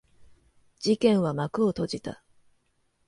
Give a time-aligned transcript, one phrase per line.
[0.79, 2.23] 事件は幕を閉じた。